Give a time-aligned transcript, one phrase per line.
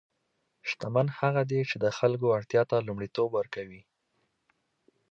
[0.69, 3.81] شتمن هغه دی چې د خلکو اړتیا ته لومړیتوب ورکوي.